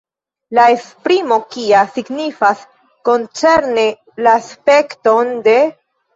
La 0.59 0.63
esprimo 0.75 1.37
“kia” 1.55 1.81
signifas 1.97 2.65
"koncerne 3.11 3.85
la 4.27 4.35
aspekton 4.43 5.33
de". 5.49 5.57